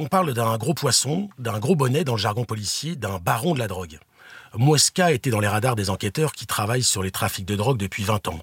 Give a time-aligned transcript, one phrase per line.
[0.00, 3.58] On parle d'un gros poisson, d'un gros bonnet dans le jargon policier, d'un baron de
[3.58, 3.98] la drogue.
[4.54, 8.04] Mouesca était dans les radars des enquêteurs qui travaillent sur les trafics de drogue depuis
[8.04, 8.38] 20 ans.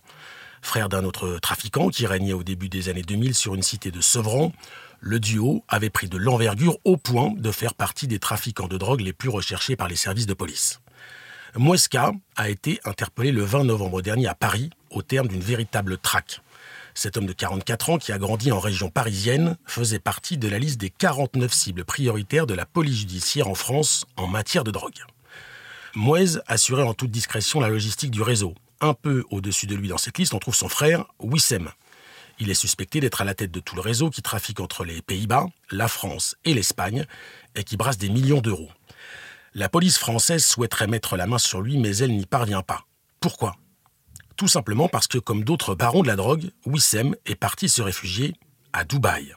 [0.61, 4.01] Frère d'un autre trafiquant qui régnait au début des années 2000 sur une cité de
[4.01, 4.51] Sevran,
[4.99, 8.99] le duo avait pris de l'envergure au point de faire partie des trafiquants de drogue
[8.99, 10.81] les plus recherchés par les services de police.
[11.55, 16.41] Mouesca a été interpellé le 20 novembre dernier à Paris au terme d'une véritable traque.
[16.97, 20.59] Cet homme de 44 ans qui a grandi en région parisienne faisait partie de la
[20.59, 25.03] liste des 49 cibles prioritaires de la police judiciaire en France en matière de drogue.
[25.93, 28.55] Mouez assurait en toute discrétion la logistique du réseau.
[28.79, 31.69] Un peu au-dessus de lui dans cette liste, on trouve son frère, Wissem.
[32.39, 35.01] Il est suspecté d'être à la tête de tout le réseau qui trafique entre les
[35.01, 37.05] Pays-Bas, la France et l'Espagne
[37.55, 38.69] et qui brasse des millions d'euros.
[39.53, 42.85] La police française souhaiterait mettre la main sur lui, mais elle n'y parvient pas.
[43.19, 43.55] Pourquoi?
[44.35, 48.33] Tout simplement parce que, comme d'autres barons de la drogue, Wissem est parti se réfugier
[48.73, 49.33] à Dubaï.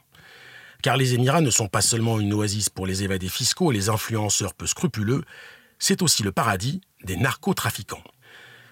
[0.83, 3.89] Car les Émirats ne sont pas seulement une oasis pour les évadés fiscaux et les
[3.89, 5.25] influenceurs peu scrupuleux,
[5.79, 8.03] c'est aussi le paradis des narcotrafiquants.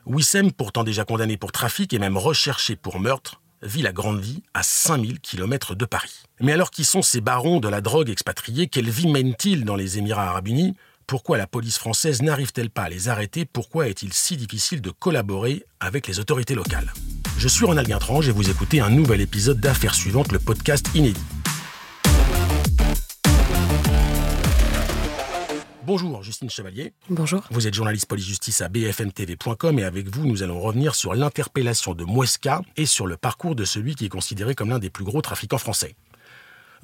[0.04, 4.42] Wissem, pourtant déjà condamné pour trafic et même recherché pour meurtre, vit la grande vie
[4.54, 6.22] à 5000 km de Paris.
[6.40, 8.68] Mais alors qui sont ces barons de la drogue expatriés?
[8.68, 10.76] Quelle vie mènent-ils dans les Émirats arabes unis?
[11.08, 13.44] Pourquoi la police française n'arrive-t-elle pas à les arrêter?
[13.44, 16.92] Pourquoi est-il si difficile de collaborer avec les autorités locales?
[17.38, 21.22] Je suis Ronald Guintrange et vous écoutez un nouvel épisode d'Affaires suivantes, le podcast inédit.
[25.84, 26.92] Bonjour Justine Chevalier.
[27.08, 27.44] Bonjour.
[27.52, 32.02] Vous êtes journaliste police-justice à bfmtv.com et avec vous, nous allons revenir sur l'interpellation de
[32.02, 35.22] Mouesca et sur le parcours de celui qui est considéré comme l'un des plus gros
[35.22, 35.94] trafiquants français.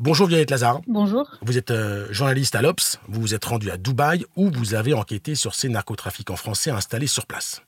[0.05, 0.81] Bonjour Violette Lazare.
[0.89, 1.31] Bonjour.
[1.42, 4.95] Vous êtes euh, journaliste à l'Obs, vous vous êtes rendu à Dubaï où vous avez
[4.95, 7.62] enquêté sur ces narcotrafiquants français installés sur place.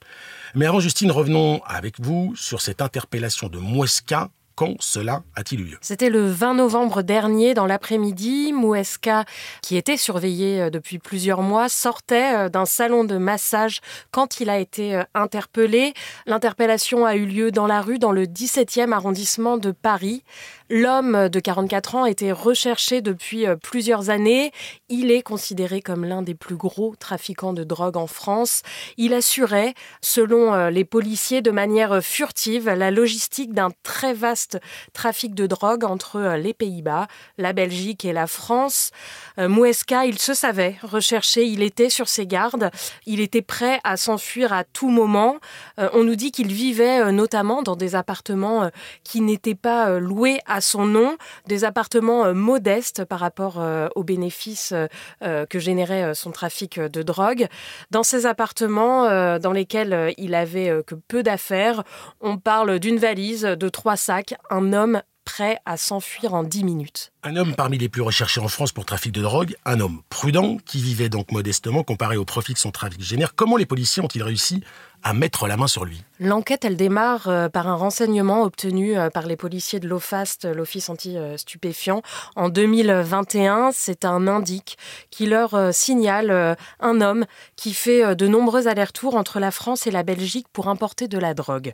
[0.57, 5.65] Mais avant Justine, revenons avec vous sur cette interpellation de Mouesca quand cela a-t-il eu
[5.65, 5.79] lieu?
[5.81, 8.53] C'était le 20 novembre dernier, dans l'après-midi.
[8.53, 9.25] Mouesca,
[9.63, 14.51] qui était surveillé euh, depuis plusieurs mois, sortait euh, d'un salon de massage quand il
[14.51, 15.95] a été interpellé.
[16.27, 20.25] L'interpellation a eu lieu dans la rue, dans le 17e arrondissement de Paris.
[20.71, 24.51] L'homme de 44 ans était recherché depuis plusieurs années.
[24.89, 28.63] Il est considéré comme l'un des plus gros trafiquants de drogue en France.
[28.97, 34.59] Il assurait, selon les policiers, de manière furtive la logistique d'un très vaste
[34.93, 37.07] trafic de drogue entre euh, les Pays-Bas,
[37.39, 38.91] la Belgique et la France.
[39.39, 42.71] Euh, Mouesca, il se savait recherché, il était sur ses gardes,
[43.07, 45.37] il était prêt à s'enfuir à tout moment.
[45.79, 48.71] Euh, on nous dit qu'il vivait notamment dans des appartements
[49.03, 51.17] qui n'étaient pas loués à son nom,
[51.47, 53.63] des appartements modestes par rapport
[53.95, 54.75] aux bénéfices
[55.23, 57.47] que générait son trafic de drogue.
[57.91, 61.83] Dans ces appartements dans lesquels il avait que peu d'affaires,
[62.21, 67.13] on parle d'une valise, de trois sacs, un homme prêt à s'enfuir en 10 minutes.
[67.23, 70.59] Un homme parmi les plus recherchés en France pour trafic de drogue, un homme prudent
[70.67, 73.35] qui vivait donc modestement comparé au profit que son trafic génère.
[73.35, 74.63] Comment les policiers ont-ils réussi
[75.05, 79.11] à mettre la main sur lui L'enquête, elle démarre euh, par un renseignement obtenu euh,
[79.11, 82.03] par les policiers de l'OFAST, l'Office anti-stupéfiant,
[82.37, 83.71] en 2021.
[83.73, 84.79] C'est un indique
[85.11, 87.27] qui leur euh, signale un homme
[87.57, 91.35] qui fait de nombreux allers-retours entre la France et la Belgique pour importer de la
[91.35, 91.73] drogue.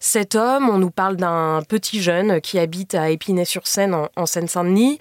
[0.00, 4.98] Cet homme, on nous parle d'un petit jeune qui habite à Épinay-sur-Seine en Seine-Saint-Denis.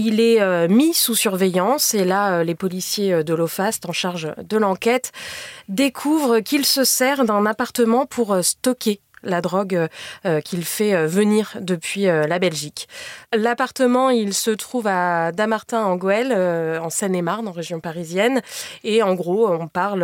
[0.00, 3.92] Il est euh, mis sous surveillance et là, euh, les policiers euh, de l'OFAST en
[3.92, 5.10] charge de l'enquête
[5.68, 9.88] découvrent qu'il se sert d'un appartement pour stocker la drogue
[10.44, 12.86] qu'il fait venir depuis la Belgique.
[13.34, 16.32] L'appartement, il se trouve à Damartin en Goële,
[16.80, 18.42] en Seine-et-Marne, en région parisienne.
[18.84, 20.00] Et en gros, on parle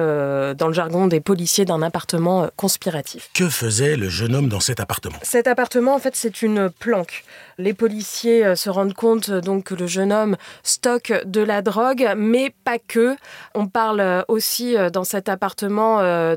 [0.56, 3.30] dans le jargon des policiers d'un appartement conspiratif.
[3.34, 5.18] Que faisait le jeune homme dans cet appartement?
[5.22, 7.22] Cet appartement, en fait, c'est une planque.
[7.58, 11.62] Les policiers euh, se rendent compte euh, donc que le jeune homme stocke de la
[11.62, 13.16] drogue, mais pas que.
[13.54, 15.84] On parle euh, aussi dans cet appartement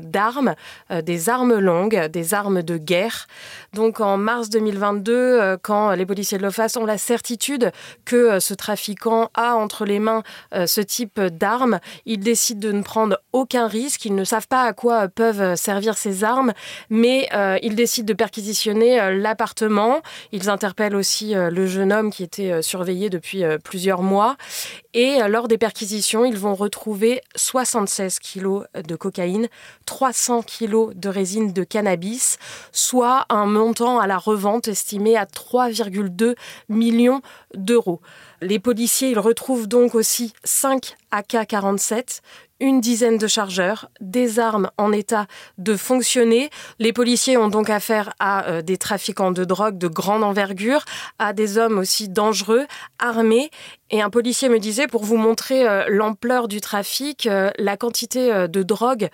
[0.00, 0.54] d'armes,
[1.02, 3.26] des armes longues, des armes de guerre.
[3.72, 7.72] Donc en mars 2022, quand les policiers de l'OFAS ont la certitude
[8.04, 10.22] que ce trafiquant a entre les mains
[10.52, 14.04] ce type d'armes, ils décident de ne prendre aucun risque.
[14.04, 16.52] Ils ne savent pas à quoi peuvent servir ces armes,
[16.90, 17.28] mais
[17.62, 20.00] ils décident de perquisitionner l'appartement.
[20.32, 24.36] Ils interpellent aussi euh, le jeune homme qui était euh, surveillé depuis euh, plusieurs mois.
[24.94, 29.48] Et lors des perquisitions, ils vont retrouver 76 kilos de cocaïne,
[29.86, 32.38] 300 kilos de résine de cannabis,
[32.72, 36.34] soit un montant à la revente estimé à 3,2
[36.68, 37.20] millions
[37.54, 38.00] d'euros.
[38.40, 42.20] Les policiers, ils retrouvent donc aussi 5 AK-47,
[42.60, 45.26] une dizaine de chargeurs, des armes en état
[45.58, 46.50] de fonctionner.
[46.78, 50.84] Les policiers ont donc affaire à euh, des trafiquants de drogue de grande envergure,
[51.18, 52.66] à des hommes aussi dangereux,
[52.98, 53.50] armés.
[53.90, 58.48] Et un policier me disait, pour vous montrer euh, l'ampleur du trafic, euh, la quantité
[58.48, 59.08] de drogue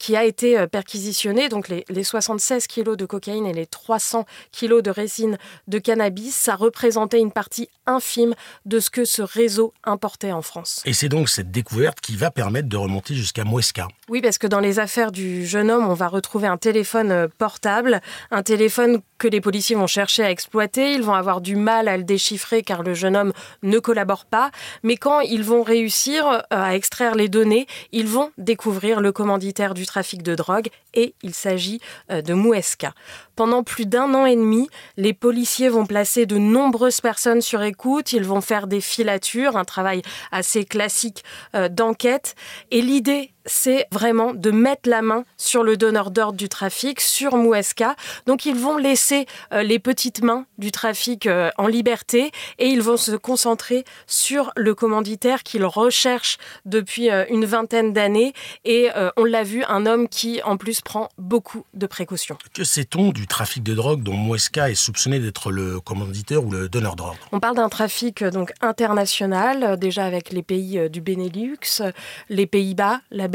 [0.00, 4.82] qui a été perquisitionnée, donc les, les 76 kilos de cocaïne et les 300 kilos
[4.82, 5.38] de résine
[5.68, 8.34] de cannabis, ça représentait une partie infime
[8.66, 10.82] de ce que ce réseau importait en France.
[10.84, 13.88] Et c'est donc cette découverte qui va permettre de remonter jusqu'à Muesca.
[14.08, 17.28] Oui, parce que dans les affaires du jeune homme, on va retrouver un téléphone euh,
[17.38, 20.92] portable, un téléphone que les policiers vont chercher à exploiter.
[20.92, 23.32] Ils vont avoir du mal à le déchiffrer car le jeune homme
[23.62, 24.50] ne collabore pas.
[24.82, 29.74] Mais quand ils vont réussir euh, à extraire les données, ils vont découvrir le commanditaire
[29.74, 31.80] du trafic de drogue et il s'agit
[32.10, 32.94] euh, de Muesca.
[33.36, 38.12] Pendant plus d'un an et demi, les policiers vont placer de nombreuses personnes sur écoute,
[38.12, 40.00] ils vont faire des filatures, un travail
[40.32, 41.22] assez classique
[41.54, 42.34] euh, d'enquête.
[42.70, 47.36] Et l'idée c'est vraiment de mettre la main sur le donneur d'ordre du trafic, sur
[47.36, 47.94] Muesca.
[48.26, 52.82] Donc ils vont laisser euh, les petites mains du trafic euh, en liberté et ils
[52.82, 58.32] vont se concentrer sur le commanditaire qu'ils recherchent depuis euh, une vingtaine d'années.
[58.64, 62.36] Et on l'a vu, un homme qui en plus prend beaucoup de précautions.
[62.52, 66.68] Que sait-on du trafic de drogue dont Muesca est soupçonné d'être le commanditeur ou le
[66.68, 67.16] donneur d'ordre?
[67.32, 71.82] On parle d'un trafic donc international, déjà avec les pays du Benelux,
[72.28, 73.28] les Pays-Bas, la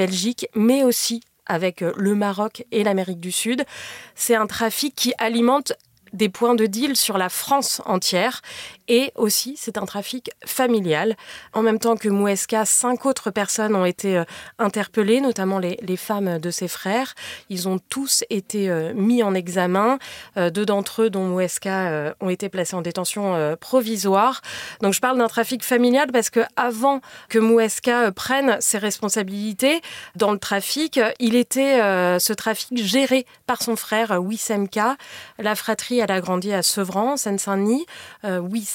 [0.55, 3.65] Mais aussi avec euh, le Maroc et l'Amérique du Sud.
[4.15, 5.73] C'est un trafic qui alimente
[6.13, 8.41] des points de deal sur la France entière
[8.91, 11.15] et aussi, c'est un trafic familial.
[11.53, 14.25] En même temps que Mouesca, cinq autres personnes ont été euh,
[14.59, 17.13] interpellées, notamment les, femmes de ses frères.
[17.47, 19.97] Ils ont tous été euh, mis en examen.
[20.35, 24.41] Euh, deux d'entre eux, dont Mouesca, ont été placés en détention provisoire.
[24.81, 26.99] Donc je parle d'un trafic familial parce que avant
[27.29, 29.81] que Mouesca prenne ses responsabilités
[30.17, 31.77] dans le trafic, il était
[32.19, 34.79] ce trafic géré par son frère Wissem K.
[35.39, 37.85] La fratrie, elle a grandi à Sevran, Seine-Saint-Denis.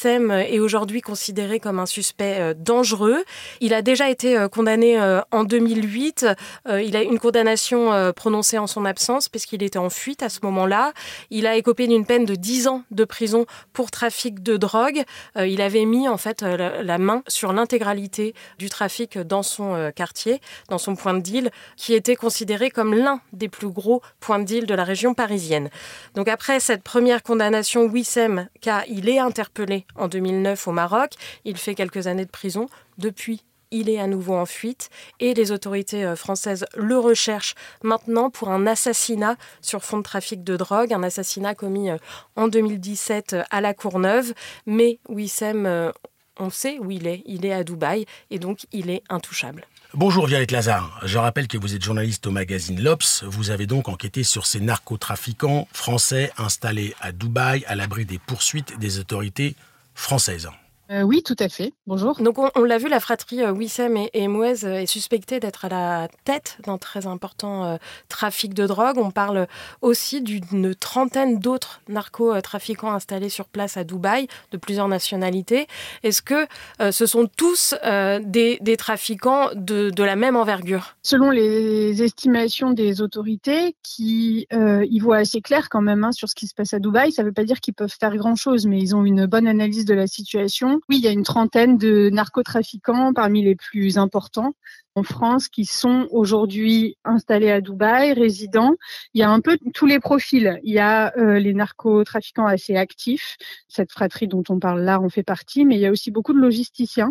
[0.06, 3.24] Est aujourd'hui considéré comme un suspect euh, dangereux.
[3.60, 6.26] Il a déjà été euh, condamné euh, en 2008.
[6.68, 10.92] Il a une condamnation prononcée en son absence puisqu'il était en fuite à ce moment-là.
[11.30, 15.02] Il a écopé d'une peine de 10 ans de prison pour trafic de drogue.
[15.36, 20.78] Il avait mis en fait la main sur l'intégralité du trafic dans son quartier, dans
[20.78, 24.66] son point de deal, qui était considéré comme l'un des plus gros points de deal
[24.66, 25.70] de la région parisienne.
[26.14, 31.12] Donc après cette première condamnation, Wissem, car il est interpellé en 2009 au Maroc.
[31.44, 32.68] Il fait quelques années de prison.
[32.98, 34.90] Depuis, il est à nouveau en fuite
[35.20, 40.44] et les autorités euh, françaises le recherchent maintenant pour un assassinat sur fond de trafic
[40.44, 41.96] de drogue, un assassinat commis euh,
[42.36, 44.32] en 2017 euh, à La Courneuve.
[44.66, 45.92] Mais Wissem,
[46.38, 47.22] on sait où il est.
[47.26, 49.66] Il est à Dubaï et donc il est intouchable.
[49.94, 51.00] Bonjour Violette Lazare.
[51.04, 53.24] Je rappelle que vous êtes journaliste au magazine L'Obs.
[53.26, 58.78] Vous avez donc enquêté sur ces narcotrafiquants français installés à Dubaï à l'abri des poursuites
[58.78, 59.56] des autorités
[59.96, 60.48] française.
[60.90, 61.72] Euh, oui, tout à fait.
[61.88, 62.20] Bonjour.
[62.20, 65.64] Donc, on, l'a vu, la fratrie euh, Wissem et, et Mouez euh, est suspectée d'être
[65.64, 67.78] à la tête d'un très important
[68.08, 68.98] trafic de drogue.
[68.98, 69.46] On parle
[69.82, 75.66] aussi d'une trentaine d'autres narcotrafiquants installés sur place à Dubaï, de plusieurs nationalités.
[76.02, 76.46] Est-ce que
[76.90, 77.74] ce sont tous
[78.20, 80.96] des, trafiquants de, de, la même envergure?
[81.02, 86.34] Selon les estimations des autorités, qui y voient assez clair quand même hein, sur ce
[86.34, 88.78] qui se passe à Dubaï, ça ne veut pas dire qu'ils peuvent faire grand-chose, mais
[88.80, 92.10] ils ont une bonne analyse de la situation oui, il y a une trentaine de
[92.10, 94.54] narcotrafiquants parmi les plus importants
[94.94, 98.74] en France qui sont aujourd'hui installés à Dubaï, résidents.
[99.12, 100.58] Il y a un peu tous les profils.
[100.62, 103.36] Il y a euh, les narcotrafiquants assez actifs.
[103.68, 106.32] Cette fratrie dont on parle là en fait partie, mais il y a aussi beaucoup
[106.32, 107.10] de logisticiens.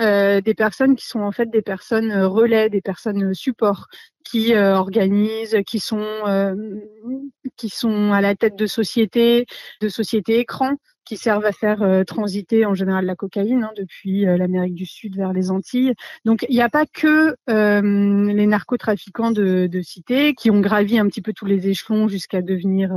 [0.00, 3.86] Euh, des personnes qui sont en fait des personnes relais, des personnes support,
[4.30, 6.04] qui euh, organisent, qui sont
[7.56, 9.46] qui sont à la tête de sociétés,
[9.80, 10.76] de sociétés écrans,
[11.10, 14.86] qui servent à faire euh, transiter en général la cocaïne hein, depuis euh, l'Amérique du
[14.86, 15.92] Sud vers les Antilles.
[16.24, 21.00] Donc il n'y a pas que euh, les narcotrafiquants de, de, cité qui ont gravi
[21.00, 22.92] un petit peu tous les échelons jusqu'à devenir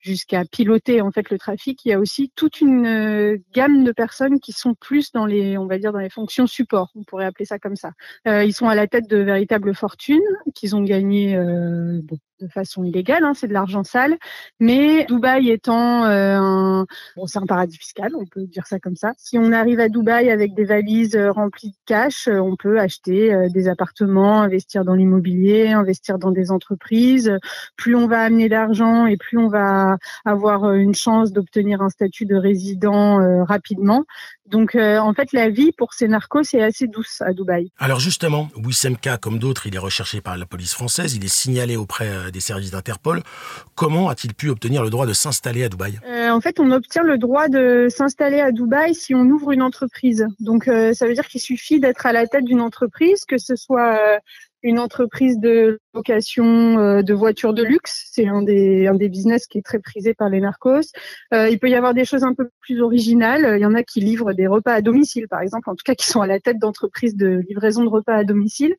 [0.00, 3.92] jusqu'à piloter en fait le trafic, il y a aussi toute une euh, gamme de
[3.92, 7.26] personnes qui sont plus dans les, on va dire, dans les fonctions support, on pourrait
[7.26, 7.92] appeler ça comme ça.
[8.26, 10.20] Euh, ils sont à la tête de véritables fortunes
[10.60, 12.02] qu'ils ont gagné euh,
[12.40, 14.16] de façon illégale, hein, c'est de l'argent sale.
[14.60, 16.86] Mais Dubaï étant euh, un,
[17.26, 19.12] c'est un paradis fiscal, on peut dire ça comme ça.
[19.16, 23.48] Si on arrive à Dubaï avec des valises euh, remplies de cash, on peut acheter
[23.50, 27.32] des appartements, investir dans l'immobilier, investir dans des entreprises.
[27.76, 32.26] Plus on va amener d'argent et plus on va avoir une chance d'obtenir un statut
[32.26, 34.04] de résident rapidement.
[34.46, 37.70] Donc en fait, la vie pour ces narcos est assez douce à Dubaï.
[37.78, 41.32] Alors justement, Wissem K, comme d'autres, il est recherché par la police française, il est
[41.32, 43.22] signalé auprès des services d'Interpol.
[43.74, 45.98] Comment a-t-il pu obtenir le droit de s'installer à Dubaï?
[46.06, 49.62] Euh, En fait, on obtient le droit de s'installer à Dubaï si on ouvre une
[49.62, 50.26] entreprise.
[50.40, 53.56] Donc, euh, ça veut dire qu'il suffit d'être à la tête d'une entreprise, que ce
[53.56, 54.18] soit euh,
[54.62, 58.08] une entreprise de location de voitures de luxe.
[58.12, 60.92] C'est un des, un des business qui est très prisé par les narcos.
[61.32, 63.56] il peut y avoir des choses un peu plus originales.
[63.58, 65.94] Il y en a qui livrent des repas à domicile, par exemple, en tout cas
[65.94, 68.74] qui sont à la tête d'entreprises de livraison de repas à domicile.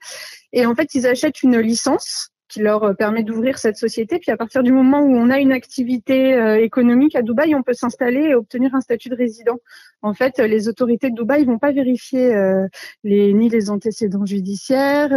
[0.53, 4.19] Et en fait, ils achètent une licence qui leur euh, permet d'ouvrir cette société.
[4.19, 7.63] Puis à partir du moment où on a une activité euh, économique à Dubaï, on
[7.63, 9.57] peut s'installer et obtenir un statut de résident.
[10.01, 12.67] En fait, les autorités de Dubaï vont pas vérifier euh,
[13.03, 15.11] ni les antécédents judiciaires,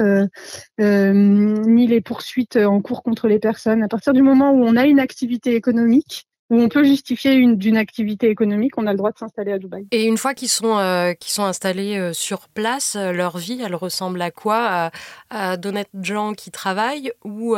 [0.78, 3.82] ni les poursuites en cours contre les personnes.
[3.82, 7.56] À partir du moment où on a une activité économique, où on peut justifier une,
[7.56, 9.86] d'une activité économique, on a le droit de s'installer à Dubaï.
[9.90, 14.20] Et une fois qu'ils sont, euh, installés euh, sur place, euh, leur vie, elle ressemble
[14.20, 14.90] à quoi?
[15.30, 17.56] À, d'honnêtes gens qui travaillent ou,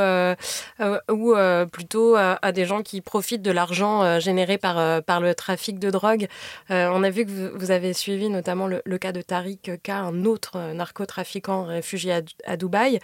[1.73, 6.27] plutôt à, des gens qui profitent de l'argent généré par, le trafic de drogue?
[6.71, 10.73] On a vu que vous, avez suivi notamment le, cas de Tariq K, un autre
[10.73, 12.99] narcotrafiquant réfugié à, Dubaï.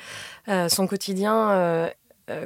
[0.68, 1.90] son quotidien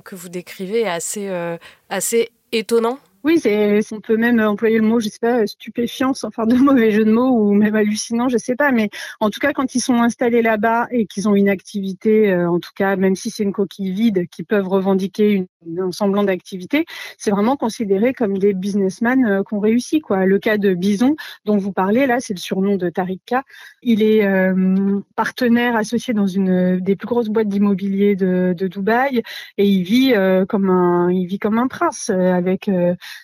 [0.05, 5.09] que vous décrivez est assez étonnant oui, c'est, on peut même employer le mot, je
[5.09, 8.55] sais pas, stupéfiant sans faire de mauvais jeu de mots ou même hallucinant, je sais
[8.55, 8.71] pas.
[8.71, 12.49] Mais en tout cas, quand ils sont installés là-bas et qu'ils ont une activité, euh,
[12.49, 15.47] en tout cas, même si c'est une coquille vide, qui peuvent revendiquer une,
[15.79, 16.85] un semblant d'activité,
[17.19, 20.01] c'est vraiment considéré comme des businessmen euh, qui ont réussi.
[20.01, 20.27] Quoi.
[20.27, 23.43] Le cas de Bison, dont vous parlez là, c'est le surnom de Tarika.
[23.83, 29.23] Il est euh, partenaire associé dans une des plus grosses boîtes d'immobilier de, Dubaï
[29.59, 30.15] et il vit
[30.49, 32.69] comme un, il vit comme un prince avec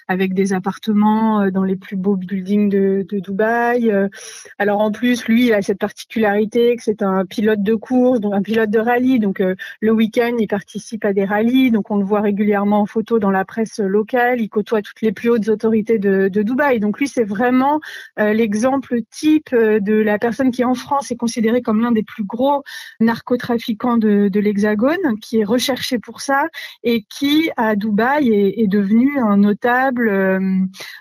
[0.09, 3.91] avec des appartements euh, dans les plus beaux buildings de, de Dubaï.
[3.91, 4.09] Euh,
[4.59, 8.35] alors en plus, lui, il a cette particularité que c'est un pilote de course, donc
[8.35, 9.19] un pilote de rallye.
[9.19, 12.87] Donc euh, le week-end, il participe à des rallyes, donc on le voit régulièrement en
[12.87, 14.41] photo dans la presse locale.
[14.41, 16.81] Il côtoie toutes les plus hautes autorités de, Dubaï.
[16.81, 17.81] Donc lui, c'est vraiment
[18.17, 22.65] l'exemple type de la personne qui en France est considérée comme l'un des plus gros
[23.01, 26.49] narcotrafiquants de, l'Hexagone, qui est recherché pour ça
[26.83, 30.39] et qui à Dubaï est, est devenu un otage euh,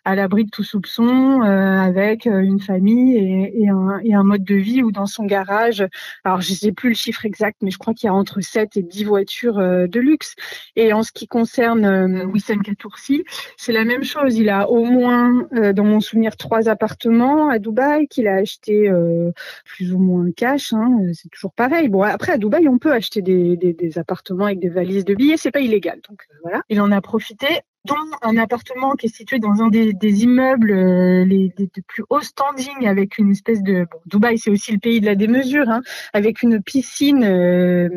[0.05, 4.83] à l'abri de tout soupçon, euh, avec euh, une famille et, un, mode de vie
[4.83, 5.85] où dans son garage,
[6.23, 8.77] alors je sais plus le chiffre exact, mais je crois qu'il y a entre 7
[8.77, 10.35] et 10 voitures de luxe.
[10.75, 13.23] Et en qui concerne Wissem Katoursi,
[13.57, 14.37] c'est la même chose.
[14.37, 18.91] Il a au moins, dans mon souvenir, trois appartements à Dubaï qu'il a acheté
[19.65, 20.73] plus ou moins cash.
[20.73, 21.89] Hein, c'est toujours pareil.
[21.89, 25.37] Bon, après à Dubaï, on peut acheter des, des appartements avec des valises de billets,
[25.37, 25.99] c'est pas illégal.
[26.09, 27.47] Donc voilà, il en a profité
[27.85, 31.51] dans un appartement qui est situé dans un des, des immeubles euh, les,
[31.87, 35.15] plus haut standing avec une espèce de bon, Dubaï c'est aussi le pays de la
[35.15, 35.81] démesure hein,
[36.13, 37.89] avec une piscine euh,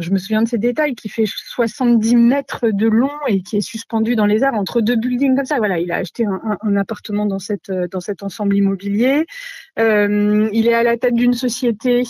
[0.00, 3.60] je me souviens de ces détails qui fait 70 mètres de long et qui est
[3.60, 5.58] suspendue dans les airs entre deux buildings comme ça.
[5.58, 9.26] Voilà il a acheté un, un, un appartement dans cette dans cet ensemble immobilier.
[9.78, 12.04] Euh, il est à la tête d'une société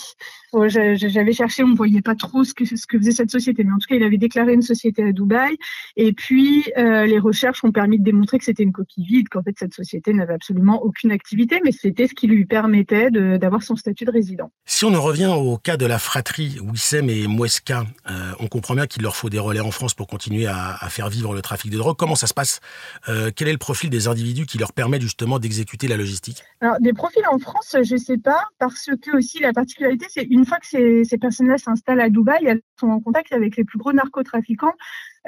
[0.68, 3.72] j'avais cherché, on ne voyait pas trop ce que, ce que faisait cette société, mais
[3.72, 5.56] en tout cas, il avait déclaré une société à Dubaï.
[5.96, 9.42] Et puis, euh, les recherches ont permis de démontrer que c'était une coquille vide, qu'en
[9.42, 13.76] fait, cette société n'avait absolument aucune activité, mais c'était ce qui lui permettait d'avoir son
[13.76, 14.50] statut de résident.
[14.66, 18.74] Si on en revient au cas de la fratrie Wissem et Moueska, euh, on comprend
[18.74, 21.42] bien qu'il leur faut des relais en France pour continuer à, à, faire vivre le
[21.42, 21.96] trafic de drogue.
[21.96, 22.60] Comment ça se passe?
[23.08, 26.42] Euh, Quel est le profil des individus qui leur permettent justement d'exécuter la logistique?
[26.60, 30.24] Alors, des profils en France, je ne sais pas, parce que aussi la particularité, c'est
[30.24, 33.62] une une fois que ces, personnes-là s'installent à Dubaï, elles sont en contact avec les
[33.62, 34.74] plus gros narcotrafiquants,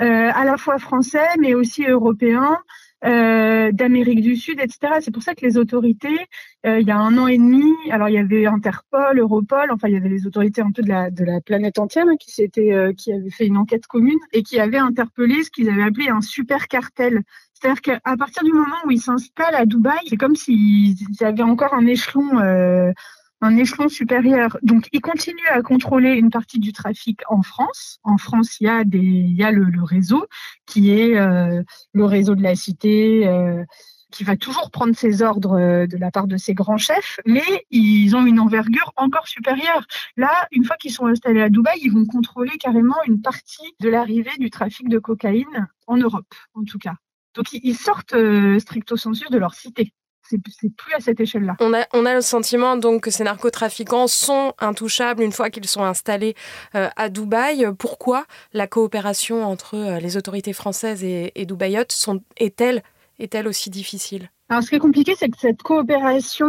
[0.00, 2.58] euh, à la fois français, mais aussi européens,
[3.04, 4.94] euh, d'Amérique du Sud, etc.
[5.00, 6.18] C'est pour ça que les autorités,
[6.66, 9.86] euh, il y a un an et demi, alors il y avait Interpol, Europol, enfin
[9.86, 13.30] il y avait les autorités un peu de la, planète entière hein, qui qui avaient
[13.30, 17.22] fait une enquête commune et qui avaient interpellé ce qu'ils avaient appelé un super cartel.
[17.52, 21.74] C'est-à-dire qu'à partir du moment où ils s'installent à Dubaï, c'est comme s'ils avaient encore
[21.74, 22.40] un échelon
[23.44, 24.56] un échelon supérieur.
[24.62, 27.98] Donc, il continue à contrôler une partie du trafic en France.
[28.02, 30.26] En France, il y a des, le, réseau
[30.66, 33.26] qui est euh, le réseau de la cité.
[33.26, 33.62] Euh,
[34.10, 37.66] qui va toujours prendre ses ordres euh, de la part de ses grands chefs, mais
[37.72, 39.84] ils ont une envergure encore supérieure.
[40.16, 43.88] Là, une fois qu'ils sont installés à Dubaï, ils vont contrôler carrément une partie de
[43.88, 46.94] l'arrivée du trafic de cocaïne en Europe, en tout cas.
[47.34, 48.14] Donc ils sortent
[48.60, 49.92] stricto sensu de leur cité
[50.28, 51.56] c'est plus à cette échelle-là.
[51.60, 55.66] On a, on a le sentiment donc que ces narcotrafiquants sont intouchables une fois qu'ils
[55.66, 56.34] sont installés
[56.74, 57.66] euh, à Dubaï.
[57.78, 61.94] Pourquoi la coopération entre les autorités françaises et, et dubaïotes
[62.36, 62.82] est-elle
[63.18, 64.30] est-elle aussi difficile?
[64.48, 66.46] Alors, ce qui est compliqué, c'est que cette coopération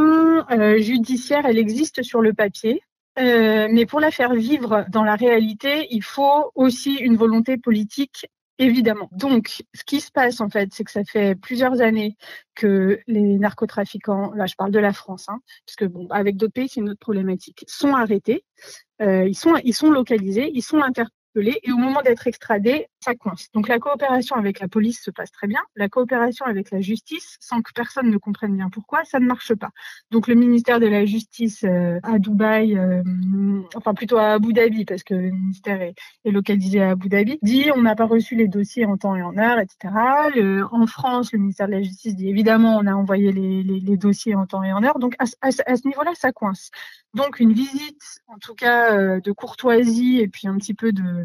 [0.51, 2.82] euh, judiciaire, elle existe sur le papier.
[3.17, 8.27] Euh, mais pour la faire vivre dans la réalité, il faut aussi une volonté politique
[8.57, 9.09] Évidemment.
[9.12, 12.15] Donc, ce qui se passe en fait, c'est que ça fait plusieurs années
[12.55, 16.53] que les narcotrafiquants, là je parle de la France, hein, parce que bon, avec d'autres
[16.53, 18.45] pays c'est une autre problématique, sont arrêtés,
[19.01, 21.03] euh, ils sont ils sont localisés, ils sont inter
[21.38, 23.50] et au moment d'être extradé, ça coince.
[23.54, 27.38] Donc la coopération avec la police se passe très bien, la coopération avec la justice,
[27.39, 29.70] sans que personne ne comprenne bien pourquoi, ça ne marche pas.
[30.12, 33.04] Donc le ministère de la Justice euh, à Dubaï, euh,
[33.75, 37.70] enfin plutôt à Abu Dhabi, parce que le ministère est, localisé à Abu Dhabi, dit
[37.75, 39.94] on n'a pas reçu les dossiers en temps et en heure, etc.
[40.72, 44.46] en France, le ministère de la Justice dit évidemment on a envoyé les, dossiers en
[44.46, 45.00] temps et en heure.
[45.00, 46.72] Donc à, ce niveau-là, ça coince.
[47.13, 51.25] Donc une visite, en tout cas euh, de courtoisie et puis un petit peu de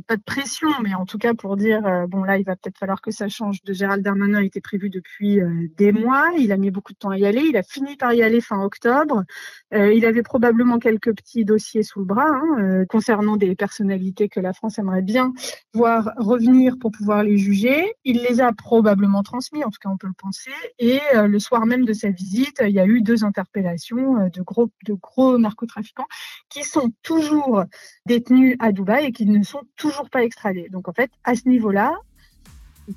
[0.00, 2.78] pas de pression, mais en tout cas pour dire euh, bon là il va peut-être
[2.78, 3.62] falloir que ça change.
[3.64, 6.30] De Gérald Darmanin était prévu depuis euh, des mois.
[6.38, 7.42] Il a mis beaucoup de temps à y aller.
[7.42, 9.24] Il a fini par y aller fin octobre.
[9.72, 14.40] Euh, il avait probablement quelques petits dossiers sous le bras hein, concernant des personnalités que
[14.40, 15.32] la France aimerait bien
[15.72, 17.94] voir revenir pour pouvoir les juger.
[18.04, 20.50] Il les a probablement transmis, en tout cas on peut le penser.
[20.78, 24.70] Et le soir même de sa visite, il y a eu deux interpellations de gros
[24.86, 26.06] de gros narcotrafiquants
[26.48, 27.64] qui sont toujours
[28.06, 29.62] détenus à Dubaï et qui ne sont
[30.10, 30.68] pas extradés.
[30.70, 31.94] Donc en fait, à ce niveau-là,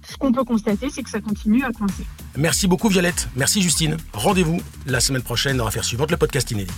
[0.04, 2.06] ce qu'on peut constater, c'est que ça continue à coincer.
[2.36, 3.98] Merci beaucoup Violette, merci Justine.
[4.14, 6.74] Rendez-vous la semaine prochaine dans Affaires suivantes, le podcast inédit.